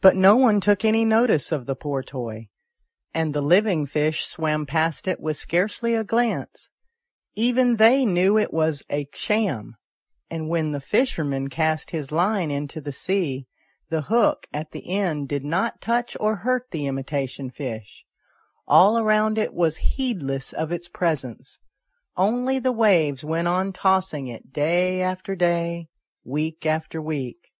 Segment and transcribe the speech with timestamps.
[0.00, 2.48] But no one took any notice of the poor toy,
[3.14, 6.68] and the living fish swam past it with scarcely a glance;
[7.36, 9.76] even they knew it was a sham;
[10.28, 13.46] and when the fisher man cast his line into the sea,
[13.88, 18.04] the hook at the end did not touch or hurt the imitation fish;
[18.66, 21.60] all around it was heedless of its presence,
[22.16, 25.88] only the waves went on tossing it day after day,
[26.24, 27.50] week after week.